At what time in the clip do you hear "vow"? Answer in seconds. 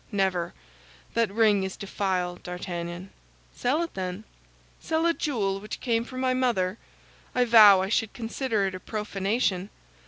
7.45-7.83